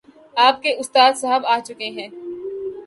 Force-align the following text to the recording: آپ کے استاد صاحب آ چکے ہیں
آپ 0.37 0.61
کے 0.61 0.73
استاد 0.73 1.13
صاحب 1.15 1.45
آ 1.45 1.59
چکے 1.59 1.89
ہیں 1.89 2.07